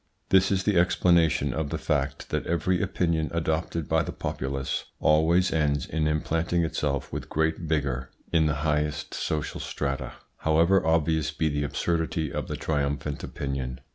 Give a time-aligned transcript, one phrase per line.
[0.29, 5.53] This is the explanation of the fact that every opinion adopted by the populace always
[5.53, 11.49] ends in implanting itself with great vigour in the highest social strata, however obvious be
[11.49, 13.79] the absurdity of the triumphant opinion.